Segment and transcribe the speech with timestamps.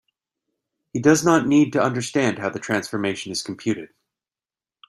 [0.93, 3.89] He does not need to understand how the transformation is computed.